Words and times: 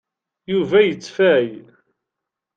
Yuba 0.51 0.77
yettfay. 0.83 1.47